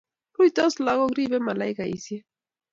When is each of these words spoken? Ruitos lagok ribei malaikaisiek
Ruitos 0.37 0.77
lagok 0.87 1.15
ribei 1.19 1.43
malaikaisiek 1.45 2.25